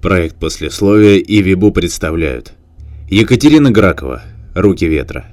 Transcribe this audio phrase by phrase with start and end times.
[0.00, 2.52] Проект послесловия и Вибу представляют.
[3.10, 4.22] Екатерина Гракова.
[4.54, 5.24] Руки ветра.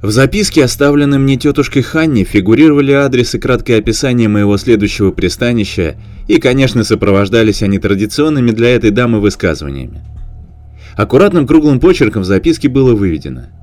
[0.00, 5.96] В записке, оставленной мне тетушкой Ханни, фигурировали адрес и краткое описание моего следующего пристанища,
[6.28, 10.02] и, конечно, сопровождались они традиционными для этой дамы высказываниями.
[10.96, 13.46] Аккуратным круглым почерком в записке было выведено–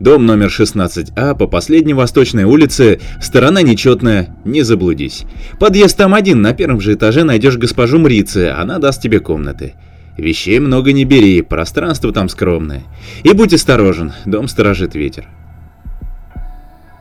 [0.00, 5.24] Дом номер 16А по последней восточной улице, сторона нечетная, не заблудись.
[5.58, 9.74] Подъезд там один, на первом же этаже найдешь госпожу Мрицы, она даст тебе комнаты.
[10.16, 12.84] Вещей много не бери, пространство там скромное.
[13.24, 15.26] И будь осторожен, дом сторожит ветер.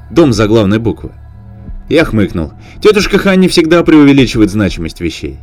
[0.10, 1.12] Дом за главной буквы.
[1.90, 2.54] Я хмыкнул.
[2.82, 5.38] Тетушка Ханни всегда преувеличивает значимость вещей.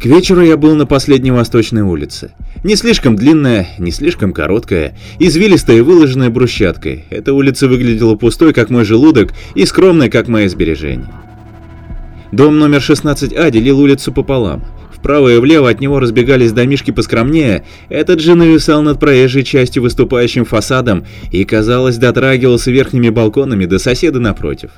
[0.00, 2.32] К вечеру я был на последней восточной улице.
[2.62, 7.06] Не слишком длинная, не слишком короткая, извилистая и выложенная брусчаткой.
[7.08, 11.10] Эта улица выглядела пустой, как мой желудок, и скромной, как мои сбережения.
[12.30, 14.64] Дом номер 16А делил улицу пополам.
[14.92, 20.44] Вправо и влево от него разбегались домишки поскромнее, этот же нависал над проезжей частью выступающим
[20.44, 24.72] фасадом и, казалось, дотрагивался верхними балконами до соседа напротив.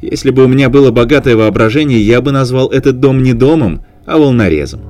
[0.00, 4.18] Если бы у меня было богатое воображение, я бы назвал этот дом не домом, а
[4.18, 4.80] волнорезом.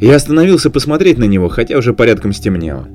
[0.00, 2.88] Я остановился посмотреть на него, хотя уже порядком стемнело.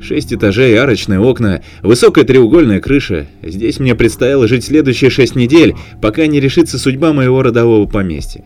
[0.00, 3.26] Шесть этажей, арочные окна, высокая треугольная крыша.
[3.42, 8.44] Здесь мне предстояло жить следующие шесть недель, пока не решится судьба моего родового поместья.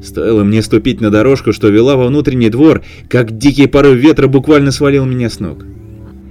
[0.00, 4.70] Стоило мне ступить на дорожку, что вела во внутренний двор, как дикий порыв ветра буквально
[4.70, 5.64] свалил меня с ног.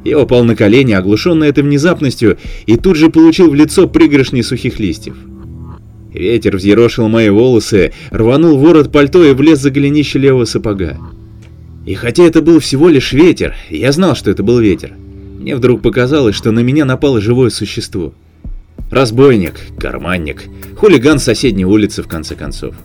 [0.05, 4.79] Я упал на колени, оглушенный этой внезапностью, и тут же получил в лицо пригоршни сухих
[4.79, 5.15] листьев.
[6.13, 10.97] Ветер взъерошил мои волосы, рванул ворот пальто и влез за голенище левого сапога.
[11.85, 14.93] И хотя это был всего лишь ветер, я знал, что это был ветер.
[15.39, 18.13] Мне вдруг показалось, что на меня напало живое существо.
[18.91, 20.43] Разбойник, карманник,
[20.75, 22.75] хулиган соседней улицы в конце концов.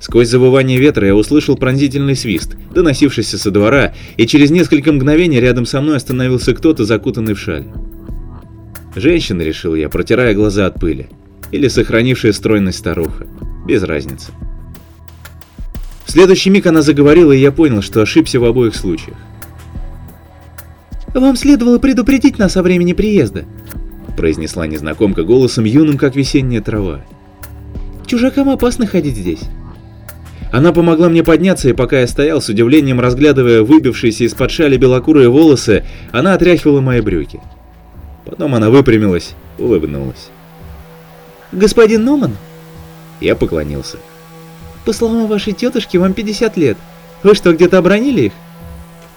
[0.00, 5.66] Сквозь завывание ветра я услышал пронзительный свист, доносившийся со двора, и через несколько мгновений рядом
[5.66, 7.66] со мной остановился кто-то, закутанный в шаль.
[8.96, 11.08] Женщина, решил я, протирая глаза от пыли
[11.52, 13.26] или сохранившая стройность старуха.
[13.66, 14.32] Без разницы.
[16.04, 19.16] В следующий миг она заговорила, и я понял, что ошибся в обоих случаях.
[21.14, 23.44] «Вам следовало предупредить нас о времени приезда»,
[24.18, 27.04] произнесла незнакомка голосом юным, как весенняя трава.
[28.06, 29.42] «Чужакам опасно ходить здесь».
[30.50, 35.28] Она помогла мне подняться, и пока я стоял, с удивлением разглядывая выбившиеся из-под шали белокурые
[35.28, 37.40] волосы, она отряхивала мои брюки.
[38.24, 40.30] Потом она выпрямилась, улыбнулась.
[41.52, 42.36] «Господин Номан?»
[43.20, 43.98] Я поклонился.
[44.84, 46.76] «По словам вашей тетушки, вам 50 лет.
[47.22, 48.32] Вы что, где-то обронили их?»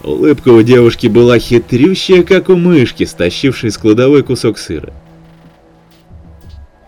[0.03, 4.91] Улыбка у девушки была хитрющая, как у мышки, стащившей с кладовой кусок сыра.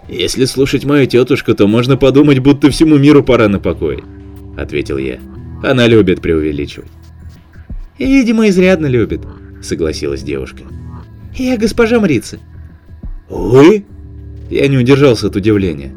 [0.08, 4.04] «Если слушать мою тетушку, то можно подумать, будто всему миру пора на покой»,—
[4.58, 5.20] ответил я.
[5.64, 6.92] «Она любит преувеличивать».
[8.00, 9.22] «Видимо, изрядно любит»,—
[9.62, 10.64] согласилась девушка.
[11.36, 12.40] «Я госпожа Мрица».
[13.30, 13.86] «Вы?»
[14.50, 15.94] Я не удержался от удивления.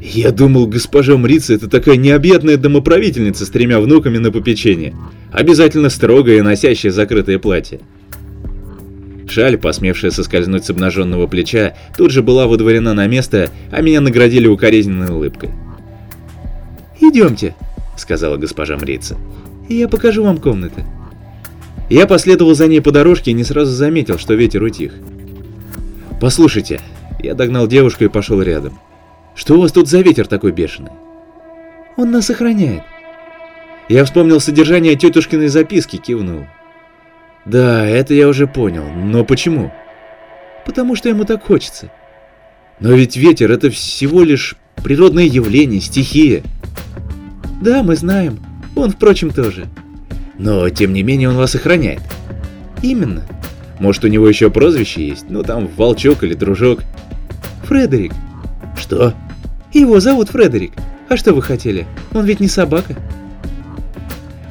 [0.00, 4.94] Я думал, госпожа Мрица это такая необъятная домоправительница с тремя внуками на попечение.
[5.32, 7.80] Обязательно строгая и носящая закрытое платье.
[9.26, 14.46] Шаль, посмевшая соскользнуть с обнаженного плеча, тут же была выдворена на место, а меня наградили
[14.46, 15.50] укоризненной улыбкой.
[17.00, 17.54] «Идемте»,—
[17.96, 19.16] сказала госпожа Мрица.
[19.68, 20.84] «Я покажу вам комнаты».
[21.90, 24.92] Я последовал за ней по дорожке и не сразу заметил, что ветер утих.
[26.20, 26.80] «Послушайте,
[27.24, 28.78] я догнал девушку и пошел рядом.
[29.34, 30.92] «Что у вас тут за ветер такой бешеный?»
[31.96, 32.82] «Он нас охраняет».
[33.88, 36.46] Я вспомнил содержание тетушкиной записки, кивнул.
[37.44, 39.72] «Да, это я уже понял, но почему?»
[40.64, 41.90] «Потому что ему так хочется».
[42.80, 46.42] «Но ведь ветер— это всего лишь природное явление, стихия».
[47.60, 48.38] «Да, мы знаем.
[48.74, 49.66] Он, впрочем, тоже».
[50.38, 52.00] «Но, тем не менее, он вас охраняет».
[52.82, 53.24] «Именно».
[53.78, 55.26] «Может, у него еще прозвище есть?
[55.28, 56.80] Ну, там, Волчок или Дружок?»
[57.64, 58.12] Фредерик.
[58.78, 59.14] Что?
[59.72, 60.72] Его зовут Фредерик.
[61.08, 61.86] А что вы хотели?
[62.12, 62.96] Он ведь не собака.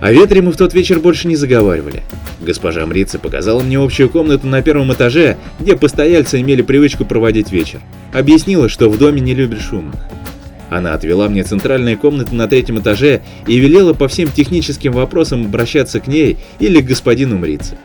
[0.02, 2.04] О ветре мы в тот вечер больше не заговаривали.
[2.42, 7.80] Госпожа Мрица показала мне общую комнату на первом этаже, где постояльцы имели привычку проводить вечер.
[8.12, 9.96] Объяснила, что в доме не любят шумных.
[10.70, 16.00] Она отвела мне центральные комнаты на третьем этаже и велела по всем техническим вопросам обращаться
[16.00, 17.78] к ней или к господину Мрице.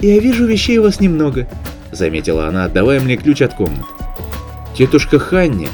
[0.00, 1.48] «Я вижу, вещей у вас немного»,
[1.92, 3.84] заметила она, отдавая мне ключ от комнаты.
[4.76, 5.68] Тетушка Ханни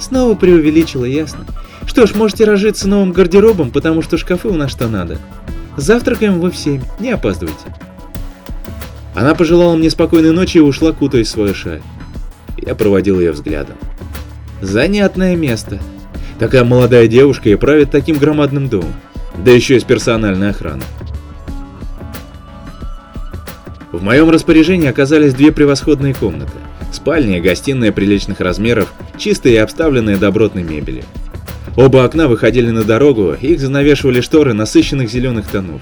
[0.00, 1.44] снова преувеличила, ясно.
[1.86, 5.18] Что ж, можете разжиться новым гардеробом, потому что шкафы у нас что надо.
[5.76, 7.66] Завтракаем вы в семь, не опаздывайте.
[9.14, 11.82] Она пожелала мне спокойной ночи и ушла, кутаясь в свою шаль.
[12.56, 13.76] Я проводил ее взглядом.
[14.60, 15.80] Занятное место.
[16.38, 18.92] Такая молодая девушка и правит таким громадным домом.
[19.36, 20.84] Да еще и с персональной охраной.
[23.90, 26.52] В моем распоряжении оказались две превосходные комнаты.
[26.92, 31.04] Спальня и гостиная приличных размеров, чистые и обставленные добротной мебелью.
[31.76, 35.80] Оба окна выходили на дорогу, их занавешивали шторы насыщенных зеленых тонов.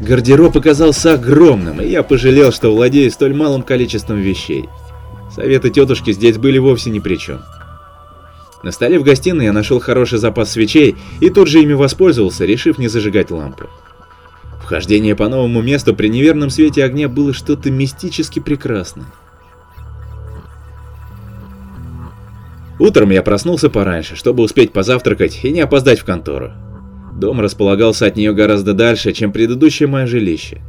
[0.00, 4.68] Гардероб оказался огромным, и я пожалел, что владею столь малым количеством вещей.
[5.34, 7.40] Советы тетушки здесь были вовсе ни при чем.
[8.62, 12.78] На столе в гостиной я нашел хороший запас свечей и тут же ими воспользовался, решив
[12.78, 13.68] не зажигать лампу.
[14.64, 19.04] Вхождение по новому месту при неверном свете огня было что-то мистически прекрасное.
[22.78, 26.52] Утром я проснулся пораньше, чтобы успеть позавтракать и не опоздать в контору.
[27.14, 30.62] Дом располагался от нее гораздо дальше, чем предыдущее мое жилище.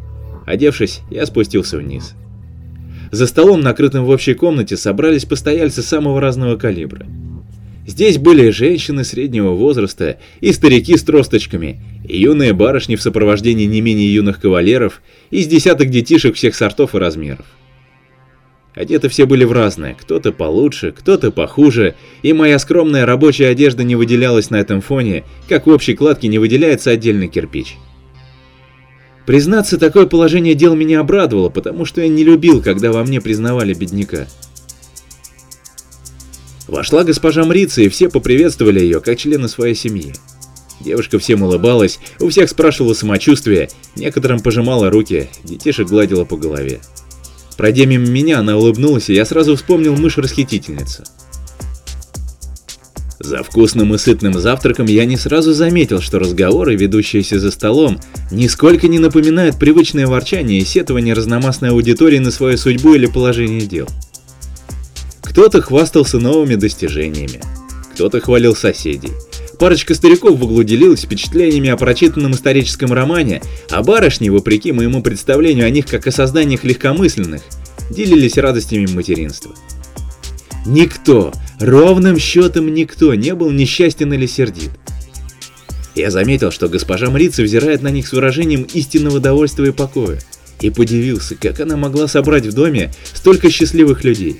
[0.46, 2.16] Одевшись, я спустился вниз.
[3.12, 7.06] За столом, накрытым в общей комнате, собрались постояльцы самого разного калибра.
[7.86, 13.80] Здесь были женщины среднего возраста, и старики с тросточками, и юные барышни в сопровождении не
[13.80, 17.46] менее юных кавалеров, и с десяток детишек всех сортов и размеров.
[18.74, 23.96] Одеты все были в разное, кто-то получше, кто-то похуже, и моя скромная рабочая одежда не
[23.96, 27.78] выделялась на этом фоне, как в общей кладке не выделяется отдельный кирпич.
[29.26, 33.74] Признаться, такое положение дел меня обрадовало, потому что я не любил, когда во мне признавали
[33.74, 34.28] бедняка.
[36.68, 40.14] Вошла госпожа Мрица, и все поприветствовали ее, как члены своей семьи.
[40.82, 46.82] Девушка всем улыбалась, у всех спрашивала самочувствие, некоторым пожимала руки, детишек гладила по голове.
[47.58, 51.04] Пройдя мимо меня, она улыбнулась, и я сразу вспомнил мышь-расхитительницу.
[53.20, 58.88] За вкусным и сытным завтраком я не сразу заметил, что разговоры, ведущиеся за столом, нисколько
[58.88, 63.88] не напоминают привычное ворчание и сетование разномастной аудитории на свою судьбу или положение дел.
[65.36, 67.42] Кто-то хвастался новыми достижениями,
[67.94, 69.12] кто-то хвалил соседей.
[69.60, 75.66] Парочка стариков в углу делилась впечатлениями о прочитанном историческом романе, а барышни, вопреки моему представлению
[75.66, 77.42] о них как о созданиях легкомысленных,
[77.90, 79.54] делились радостями материнства.
[80.66, 84.72] Никто, ровным счетом никто не был несчастен или сердит.
[85.96, 90.18] Я заметил, что госпожа Мрица взирает на них с выражением истинного довольства и покоя,
[90.62, 94.40] и подивился, как она могла собрать в доме столько счастливых людей.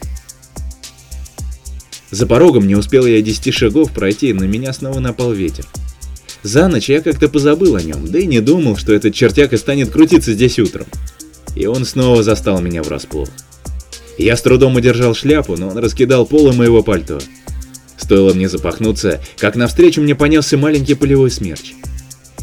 [2.15, 5.65] За порогом не успел я десяти шагов пройти, на меня снова напал ветер.
[6.44, 9.89] За ночь я как-то позабыл о нем, да и не думал, что этот чертяка станет
[9.89, 10.85] крутиться здесь утром.
[11.57, 13.27] И он снова застал меня врасплох.
[14.17, 17.19] Я с трудом удержал шляпу, но он раскидал полы моего пальто.
[17.97, 21.73] Стоило мне запахнуться, как навстречу мне понесся маленький полевой смерч.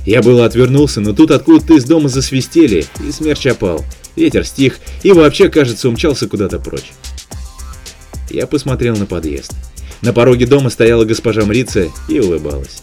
[0.04, 3.82] Я было отвернулся, но тут откуда-то из дома засвистели, и смерч опал.
[4.16, 6.92] Ветер стих и вообще, кажется, умчался куда-то прочь.
[8.32, 9.52] Я посмотрел на подъезд.
[10.00, 12.82] На пороге дома стояла госпожа Мрица и улыбалась.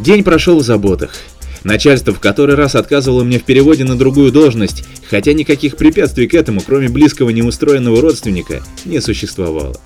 [0.00, 1.14] День прошел в заботах.
[1.62, 6.34] Начальство в который раз отказывало мне в переводе на другую должность, хотя никаких препятствий к
[6.34, 9.80] этому, кроме близкого неустроенного родственника, не существовало.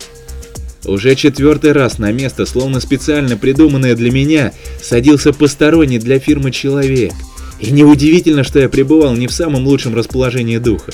[0.87, 4.53] Уже четвертый раз на место, словно специально придуманное для меня,
[4.83, 7.13] садился посторонний для фирмы человек.
[7.61, 10.93] И неудивительно, что я пребывал не в самом лучшем расположении духа.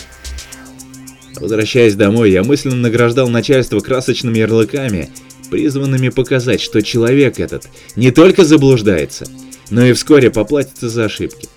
[1.40, 5.11] Возвращаясь домой, я мысленно награждал начальство красочными ярлыками,
[5.50, 9.26] призванными показать, что человек этот не только заблуждается,
[9.71, 11.49] но и вскоре поплатится за ошибки.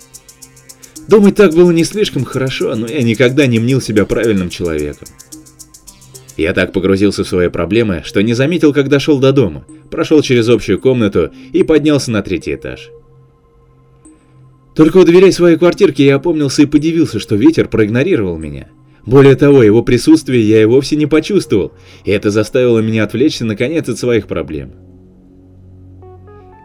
[1.08, 5.08] Думать так было не слишком хорошо, но я никогда не мнил себя правильным человеком.
[6.36, 10.48] Я так погрузился в свои проблемы, что не заметил, как дошел до дома, прошел через
[10.48, 12.90] общую комнату и поднялся на третий этаж.
[14.74, 18.68] Только у дверей своей квартирки я опомнился и подивился, что ветер проигнорировал меня.
[19.04, 21.72] Более того, его присутствие я и вовсе не почувствовал,
[22.04, 24.72] и это заставило меня отвлечься наконец от своих проблем.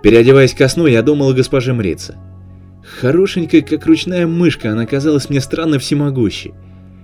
[0.03, 2.15] Переодеваясь ко сну, я думал о госпоже Мрице.
[3.01, 6.53] Хорошенькая, как ручная мышка, она казалась мне странно всемогущей.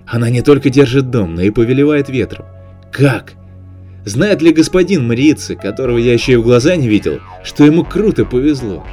[0.06, 2.46] Она не только держит дом, но и повелевает ветром.
[2.92, 3.34] Как?
[4.04, 8.24] Знает ли господин Мрицы, которого я еще и в глаза не видел, что ему круто
[8.24, 8.84] повезло?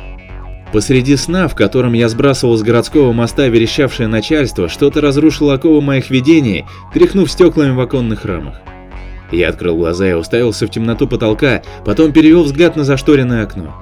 [0.71, 6.09] Посреди сна, в котором я сбрасывал с городского моста верещавшее начальство, что-то разрушило оковы моих
[6.09, 8.55] видений, тряхнув стеклами в оконных рамах.
[9.31, 13.75] Я открыл глаза и уставился в темноту потолка, потом перевел взгляд на зашторенное окно.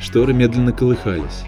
[0.00, 1.44] Шторы медленно колыхались.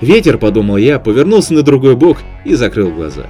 [0.00, 3.26] Ветер, подумал я, повернулся на другой бок и закрыл глаза.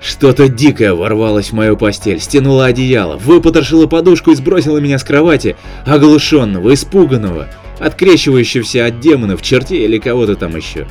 [0.00, 5.56] Что-то дикое ворвалось в мою постель, стянуло одеяло, выпотрошило подушку и сбросило меня с кровати,
[5.84, 7.48] оглушенного, испуганного,
[7.78, 10.86] открещивающегося от демонов, чертей или кого-то там еще.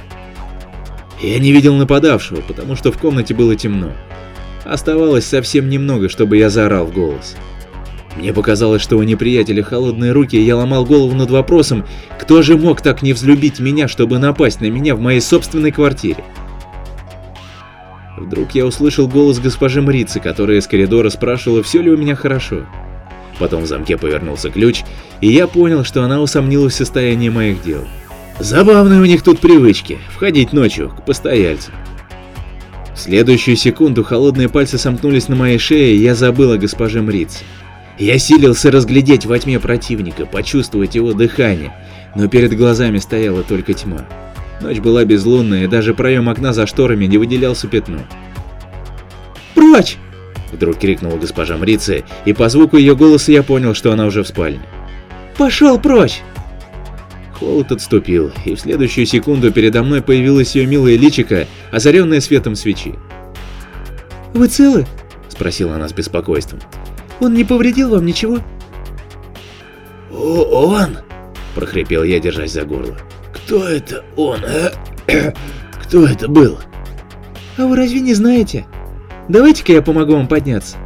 [1.22, 3.92] Я не видел нападавшего, потому что в комнате было темно.
[4.64, 7.36] Оставалось совсем немного, чтобы я заорал в голос.
[8.18, 11.86] Мне показалось, что у неприятеля холодные руки, и я ломал голову над вопросом,
[12.18, 16.24] кто же мог так не взлюбить меня, чтобы напасть на меня в моей собственной квартире.
[18.18, 22.66] Вдруг я услышал голос госпожи Мрицы, которая из коридора спрашивала, все ли у меня хорошо.
[23.40, 24.84] Потом в замке повернулся ключ,
[25.20, 27.86] и я понял, что она усомнилась в состоянии моих дел.
[28.40, 31.74] Забавные у них тут привычки– входить ночью к постояльцам.
[32.94, 37.44] В следующую секунду холодные пальцы сомкнулись на моей шее, и я забыл о госпоже Мрице.
[37.98, 41.74] Я силился разглядеть во тьме противника, почувствовать его дыхание,
[42.16, 44.06] но перед глазами стояла только тьма.
[44.66, 48.00] Ночь была безлунная, и даже проем окна за шторами не выделялся пятно.
[49.54, 49.98] «Прочь!»—
[50.52, 54.28] вдруг крикнула госпожа Мрице, и по звуку ее голоса я понял, что она уже в
[54.28, 54.64] спальне.
[55.38, 56.24] «Пошел прочь!»
[57.40, 62.96] Холод отступил, и в следующую секунду передо мной появилась ее милая личико, озаренное светом свечи.
[64.34, 64.88] «Вы целы?»—
[65.30, 66.60] спросила она с беспокойством.
[67.20, 68.40] «Он не повредил вам ничего?»
[70.12, 70.98] «О, он?»—
[71.54, 72.98] прохрипел я, держась за горло.
[73.46, 74.72] Кто это он, а?
[75.84, 76.58] Кто это был?
[77.58, 78.66] А вы разве не знаете?
[79.30, 80.78] Давайте-ка я помогу вам подняться.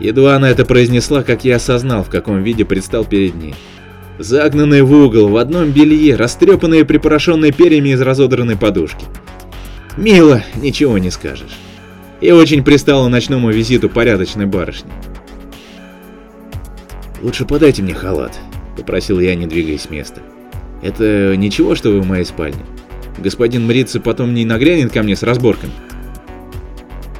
[0.00, 3.54] Едва она это произнесла, как я осознал, в каком виде предстал перед ней.
[4.18, 9.06] Загнанный в угол, в одном белье, растрепанные и припорошенные перьями из разодранной подушки.
[9.96, 11.56] Мило, ничего не скажешь.
[12.20, 14.90] И очень пристала ночному визиту порядочной барышни.
[17.22, 18.36] «Лучше подайте мне халат»,—
[18.76, 20.22] попросил я, не двигаясь с места.
[20.82, 22.60] Это ничего, что вы в моей спальне?
[23.18, 25.72] Господин Мрица потом не нагрянет ко мне с разборками?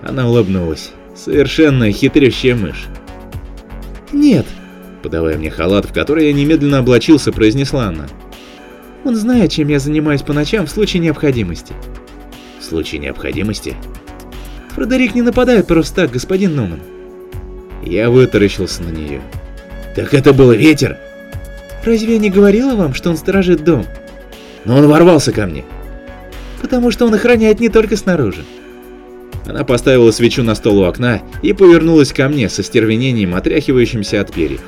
[0.03, 0.91] Она улыбнулась.
[1.15, 2.87] Совершенно хитрющая мышь.
[4.13, 4.47] Нет,
[5.03, 8.07] подавая мне халат, в который я немедленно облачился, произнесла она.
[9.05, 11.73] Он знает, чем я занимаюсь по ночам в случае необходимости.
[12.61, 13.77] В случае необходимости?
[14.71, 16.81] Фредерик не нападает просто так, господин Нуман.
[17.85, 19.21] Я вытаращился на нее.
[19.95, 20.99] Так это был ветер?
[21.85, 23.85] Разве я не говорила вам, что он сторожит дом?
[24.65, 25.65] Но он ворвался ко мне.
[26.61, 28.45] Потому что он охраняет не только снаружи.
[29.47, 34.33] Она поставила свечу на стол у окна и повернулась ко мне со стервенением, отряхивающимся от
[34.33, 34.61] перьев.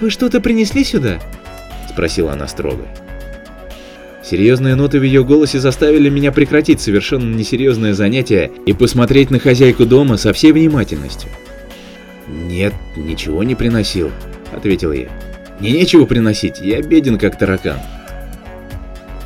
[0.00, 1.20] «Вы что-то принесли сюда?»–
[1.90, 2.86] спросила она строго.
[4.24, 9.84] Серьезные ноты в ее голосе заставили меня прекратить совершенно несерьезное занятие и посмотреть на хозяйку
[9.84, 11.28] дома со всей внимательностью.
[12.28, 14.10] «Нет, ничего не приносил»,—
[14.52, 15.08] ответил я.
[15.58, 17.78] «Мне нечего приносить, я беден как таракан».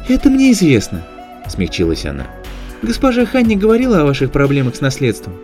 [0.09, 1.03] «Это мне известно»,—
[1.49, 2.27] смягчилась она.
[2.83, 5.35] «Госпожа Ханни говорила о ваших проблемах с наследством,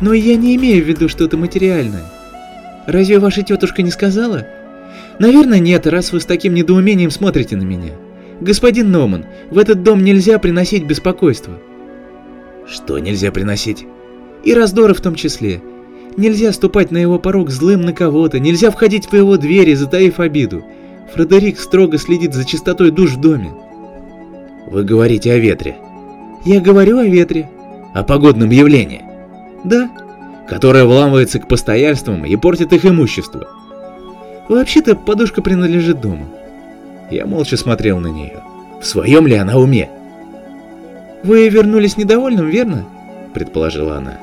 [0.00, 2.04] но я не имею в виду что-то материальное.
[2.86, 4.46] Разве ваша тетушка не сказала?
[5.18, 7.92] Наверное, нет, раз вы с таким недоумением смотрите на меня.
[8.40, 11.58] Господин Номан, в этот дом нельзя приносить беспокойство».
[12.66, 13.86] «Что нельзя приносить?»
[14.44, 15.62] «И раздоры в том числе.
[16.18, 20.64] Нельзя ступать на его порог злым на кого-то, нельзя входить в его двери, затаив обиду.
[21.14, 23.52] Фредерик строго следит за чистотой душ в доме.
[24.66, 25.76] Вы говорите о ветре.
[26.44, 27.48] Я говорю о ветре.
[27.94, 29.04] О погодном явлении.
[29.62, 29.88] Да.
[30.48, 33.46] Которое вламывается к постояльствам и портит их имущество.
[34.48, 36.26] Вообще-то подушка принадлежит дому.
[37.12, 38.42] Я молча смотрел на нее.
[38.82, 39.88] В своем ли она уме?
[41.22, 42.86] Вы вернулись недовольным, верно?
[43.34, 44.18] Предположила она.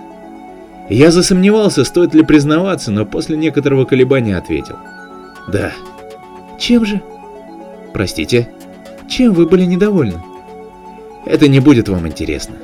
[0.89, 4.77] Я засомневался, стоит ли признаваться, но после некоторого колебания ответил.
[5.47, 5.73] Да.
[6.59, 7.01] Чем же?
[7.93, 8.49] Простите?
[9.07, 10.21] Чем вы были недовольны?
[11.25, 12.55] Это не будет вам интересно.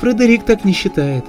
[0.00, 1.24] Фредерик так не считает.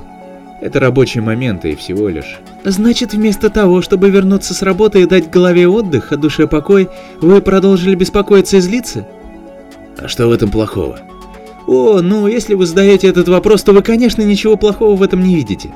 [0.61, 2.39] Это рабочие моменты и всего лишь.
[2.63, 6.87] Значит, вместо того, чтобы вернуться с работы и дать голове отдых, а душе покой,
[7.19, 9.07] вы продолжили беспокоиться и злиться?
[9.97, 10.99] А что в этом плохого?
[11.65, 15.35] О, ну, если вы задаете этот вопрос, то вы, конечно, ничего плохого в этом не
[15.35, 15.71] видите.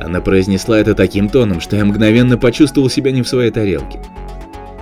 [0.00, 4.00] Она произнесла это таким тоном, что я мгновенно почувствовал себя не в своей тарелке.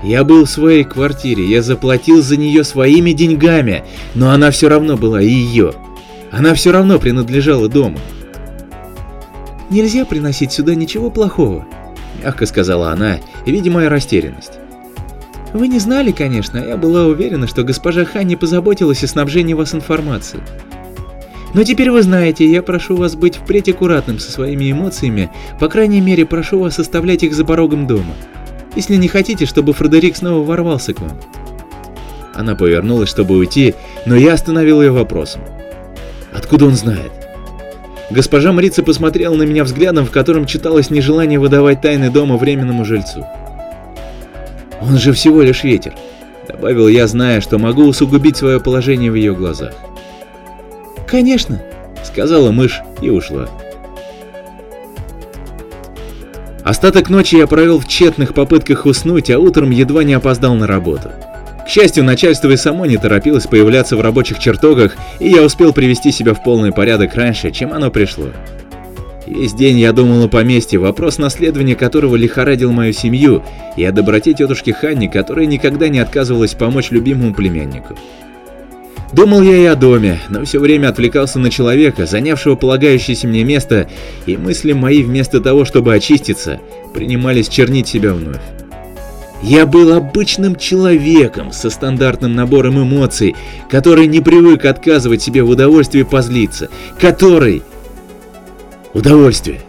[0.03, 4.97] Я был в своей квартире, я заплатил за нее своими деньгами, но она все равно
[4.97, 5.73] была ее.
[6.31, 7.99] Она все равно принадлежала дому.
[9.71, 11.67] «Нельзя приносить сюда ничего плохого»,—
[12.23, 14.53] мягко сказала она, видя мою растерянность.
[15.53, 20.43] «Вы не знали, конечно, я была уверена, что госпожа Ханни позаботилась о снабжении вас информацией.
[21.55, 26.01] Но теперь вы знаете, я прошу вас быть впредь аккуратным со своими эмоциями, по крайней
[26.01, 28.15] мере прошу вас оставлять их за порогом дома,
[28.75, 31.19] если не хотите, чтобы Фредерик снова ворвался к вам.
[32.35, 33.75] Она повернулась, чтобы уйти,
[34.05, 35.41] но я остановил ее вопросом.
[36.35, 37.13] Откуда он знает?
[38.11, 43.27] Госпожа Мрица посмотрела на меня взглядом, в котором читалось нежелание выдавать тайны дома временному жильцу.
[44.81, 45.95] Он же всего лишь ветер.
[46.47, 49.73] Добавил я, зная, что могу усугубить свое положение в ее глазах.
[51.07, 51.63] «Конечно»,—
[52.05, 53.49] сказала мышь и ушла.
[56.65, 61.13] Остаток ночи я провел в тщетных попытках уснуть, а утром едва не опоздал на работу.
[61.65, 66.11] К счастью, начальство и само не торопилось появляться в рабочих чертогах, и я успел привести
[66.11, 68.31] себя в полный порядок раньше, чем оно пришло.
[69.27, 73.45] Весь день я думал о поместье, вопрос наследования которого лихорадил мою семью,
[73.77, 77.97] и о доброте тетушки Ханни, которая никогда не отказывалась помочь любимому племяннику.
[79.13, 83.89] Думал я и о доме, но все время отвлекался на человека, занявшего полагающееся мне место,
[84.27, 86.61] и мысли мои вместо того, чтобы очиститься,
[86.93, 88.41] принимались чернить себя вновь.
[89.43, 93.37] Я был обычным человеком со стандартным набором эмоций,
[93.71, 97.63] который не привык отказывать себе в удовольствии позлиться, который
[98.97, 99.61] Удовольствие.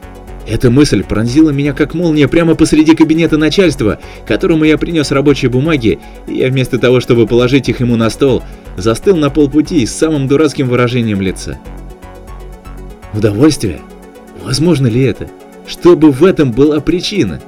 [0.48, 6.00] Эта мысль пронзила меня как молния прямо посреди кабинета начальства, которому я принес рабочие бумаги,
[6.28, 8.42] и я вместо того, чтобы положить их ему на стол,
[8.78, 11.58] застыл на полпути с самым дурацким выражением лица.
[13.14, 13.82] Удовольствие?
[14.44, 15.28] Возможно ли это?
[15.66, 17.42] Чтобы в этом была причина?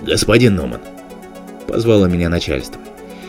[0.00, 0.80] Господин Номан,
[1.66, 2.80] позвало меня начальство.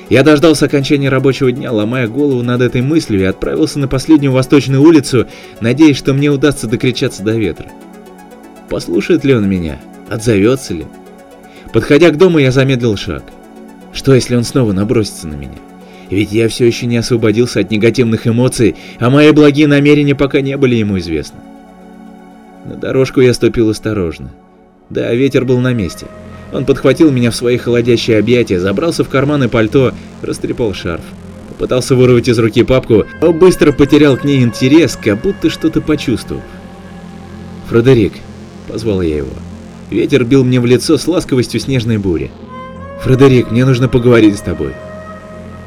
[0.10, 4.82] Я дождался окончания рабочего дня, ломая голову над этой мыслью и отправился на последнюю восточную
[4.82, 5.28] улицу,
[5.60, 7.68] надеясь, что мне удастся докричаться до ветра.
[8.70, 9.80] Послушает ли он меня?
[10.10, 10.86] Отзовется ли?
[11.72, 13.24] Подходя к дому, я замедлил шаг.
[13.94, 15.58] Что, если он снова набросится на меня?
[16.14, 20.56] Ведь я все еще не освободился от негативных эмоций, а мои благие намерения пока не
[20.58, 21.40] были ему известны.
[22.66, 24.32] На дорожку я ступил осторожно.
[24.92, 26.06] Да, ветер был на месте.
[26.52, 29.92] Он подхватил меня в свои холодящие объятия, забрался в карманы пальто,
[30.22, 31.04] растрепал шарф.
[31.50, 36.44] Попытался вырвать из руки папку, но быстро потерял к ней интерес, как будто что-то почувствовал.
[37.70, 38.14] «Фредерик»,—
[38.72, 39.34] позвал я его.
[39.90, 42.30] Ветер бил мне в лицо с ласковостью снежной бури.
[43.02, 44.74] «Фредерик, мне нужно поговорить с тобой».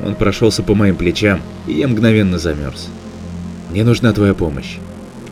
[0.04, 2.88] Он прошелся по моим плечам, и я мгновенно замерз.
[3.70, 4.78] «Мне нужна твоя помощь».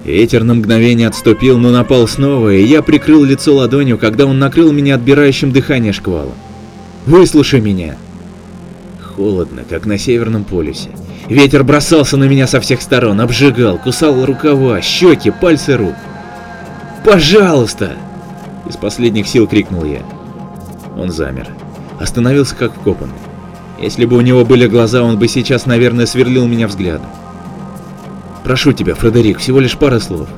[0.05, 4.71] Ветер на мгновение отступил, но напал снова, и я прикрыл лицо ладонью, когда он накрыл
[4.71, 6.35] меня отбирающим дыхание шквалом.
[7.07, 7.97] «Выслушай меня!»
[9.03, 10.91] Холодно, как на Северном полюсе.
[11.29, 15.95] Ветер бросался на меня со всех сторон, обжигал, кусал рукава, щеки, пальцы рук.
[17.05, 17.97] «Пожалуйста!»
[18.69, 20.03] Из последних сил крикнул я.
[20.97, 21.49] Он замер.
[21.99, 23.15] Остановился как вкопанный.
[23.79, 27.09] Если бы у него были глаза, он бы сейчас, наверное, сверлил меня взглядом.
[28.45, 30.29] Прошу тебя, Фредерик, всего лишь пара слов.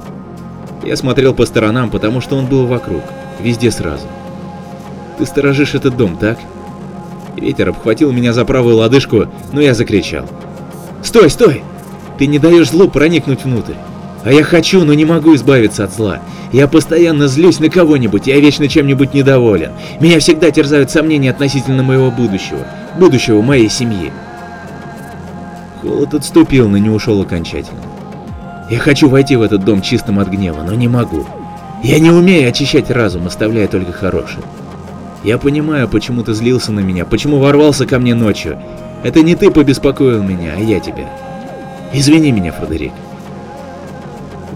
[0.85, 3.03] Я смотрел по сторонам, потому что он был вокруг,
[3.40, 4.07] везде сразу.
[5.18, 6.38] Ты сторожишь этот дом, так?
[7.37, 10.27] Ветер обхватил меня за правую лодыжку, но я закричал.
[11.03, 11.62] «Стой, стой!
[12.18, 13.75] Ты не даешь злу проникнуть внутрь.
[14.26, 16.18] А я хочу, но не могу избавиться от зла.
[16.52, 19.70] Я постоянно злюсь на кого-нибудь, я вечно чем-нибудь недоволен.
[20.00, 22.66] Меня всегда терзают сомнения относительно моего будущего,
[22.98, 24.10] будущего моей семьи.
[25.80, 27.78] Холод отступил, но не ушел окончательно.
[28.68, 31.24] Я хочу войти в этот дом чистым от гнева, но не могу.
[31.84, 34.42] Я не умею очищать разум, оставляя только хорошее.
[35.22, 38.58] Я понимаю, почему ты злился на меня, почему ворвался ко мне ночью.
[39.04, 41.08] Это не ты побеспокоил меня, а я тебя.
[41.92, 42.92] Извини меня, Фредерик.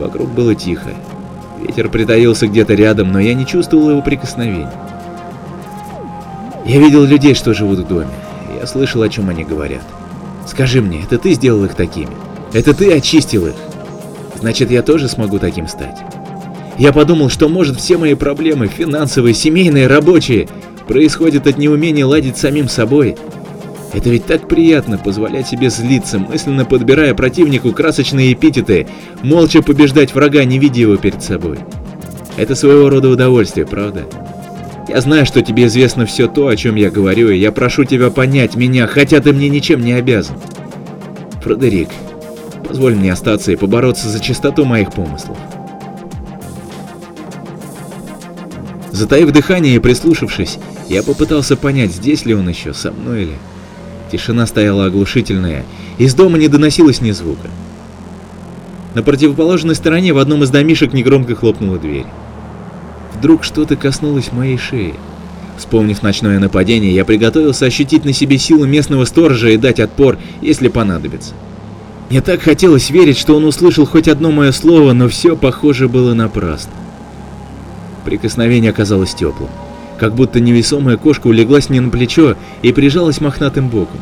[0.01, 0.91] Вокруг было тихо.
[1.61, 4.67] Ветер притаился где-то рядом, но я не чувствовал его прикосновений.
[6.65, 8.09] Я видел людей, что живут в доме.
[8.59, 9.83] Я слышал, о чем они говорят.
[10.47, 12.11] Скажи мне, это ты сделал их такими?
[12.55, 13.55] Это ты очистил их?
[14.39, 15.99] Значит, я тоже смогу таким стать.
[16.79, 20.49] Я подумал, что может все мои проблемы, финансовые, семейные, рабочие,
[20.89, 23.17] происходят от неумения ладить самим собой.
[23.93, 28.87] Это ведь так приятно позволять себе злиться, мысленно подбирая противнику красочные эпитеты,
[29.23, 31.59] молча побеждать врага, не видя его перед собой.
[32.37, 34.07] Это своего рода удовольствие, правда?
[34.89, 38.11] Я знаю, что тебе известно все то, о чем я говорю, и я прошу тебя
[38.11, 40.37] понять меня, хотя ты мне ничем не обязан.
[41.43, 41.89] Фредерик,
[42.67, 45.37] позволь мне остаться и побороться за чистоту моих помыслов.
[48.93, 53.35] Затаив дыхание и прислушавшись, я попытался понять, здесь ли он еще, со мной или...
[54.11, 55.65] Тишина стояла оглушительная,
[55.99, 57.49] из дома не доносилось ни звука.
[58.95, 62.07] На противоположной стороне в одном из домишек негромко хлопнула дверь.
[63.17, 64.95] Вдруг что-то коснулось моей шеи.
[65.57, 70.69] Вспомнив ночное нападение, я приготовился ощутить на себе силу местного сторожа и дать отпор, если
[70.69, 71.35] понадобится.
[72.09, 76.15] Мне так хотелось верить, что он услышал хоть одно мое слово, но все, похоже, было
[76.15, 76.73] напрасно.
[78.05, 79.51] Прикосновение оказалось теплым,
[80.01, 84.01] как будто невесомая кошка улеглась мне на плечо и прижалась мохнатым боком.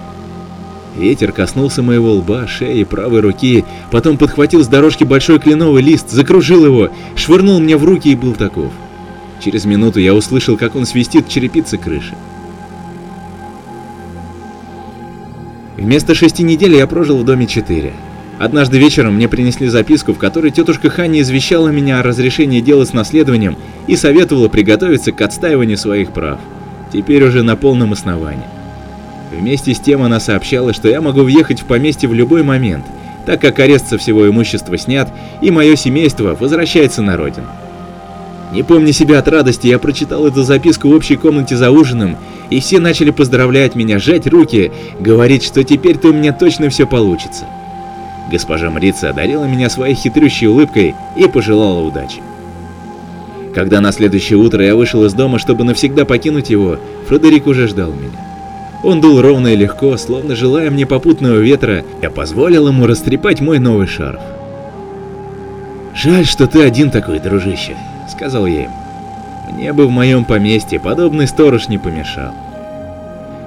[0.97, 6.65] Ветер коснулся моего лба, шеи, правой руки, потом подхватил с дорожки большой кленовый лист, закружил
[6.65, 8.73] его, швырнул мне в руки и был таков.
[9.45, 12.15] Через минуту я услышал, как он свистит черепицы крыши.
[15.77, 17.93] Вместо шести недель я прожил в доме четыре.
[18.38, 22.92] Однажды вечером мне принесли записку, в которой тетушка Ханни извещала меня о разрешении дела с
[22.92, 23.57] наследованием
[23.88, 26.38] и советовала приготовиться к отстаиванию своих прав,
[26.92, 28.46] теперь уже на полном основании.
[29.33, 32.85] Вместе с тем она сообщала, что я могу въехать в поместье в любой момент,
[33.27, 37.48] так как арест со всего имущества снят, и мое семейство возвращается на родину.
[38.53, 42.16] Не помня себя от радости, я прочитал эту записку в общей комнате за ужином,
[42.51, 44.70] и все начали поздравлять меня, жать руки,
[45.01, 47.44] говорить, что теперь-то у меня точно все получится.
[48.31, 52.21] Госпожа Мрица одарила меня своей хитрющей улыбкой и пожелала удачи.
[53.55, 57.93] Когда на следующее утро я вышел из дома, чтобы навсегда покинуть его, Фредерик уже ждал
[57.93, 58.19] меня.
[58.85, 63.59] Он дул ровно и легко, словно желая мне попутного ветра, я позволил ему растрепать мой
[63.59, 64.21] новый шарф.
[65.95, 67.77] «Жаль, что ты один такой, дружище»,—
[68.09, 68.75] сказал я ему.
[69.51, 72.35] «Мне бы в моем поместье подобный сторож не помешал».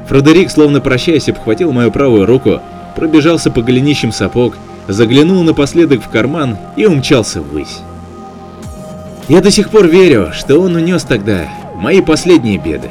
[0.10, 2.60] Фредерик, словно прощаясь, обхватил мою правую руку,
[2.98, 4.58] пробежался по голенищам сапог,
[4.92, 7.80] заглянул напоследок в карман и умчался ввысь.
[9.28, 12.90] Я до сих пор верю, что он унес тогда мои последние беды.